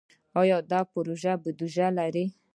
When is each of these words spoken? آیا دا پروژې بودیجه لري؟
آیا 0.41 0.57
دا 0.71 0.79
پروژې 0.91 1.33
بودیجه 1.43 1.87
لري؟ 1.97 2.25